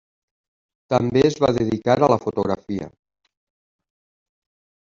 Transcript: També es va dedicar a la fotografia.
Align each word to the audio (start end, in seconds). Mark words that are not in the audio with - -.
També 0.93 1.21
es 1.29 1.37
va 1.43 1.51
dedicar 1.59 1.97
a 2.01 2.09
la 2.13 2.19
fotografia. 2.25 2.89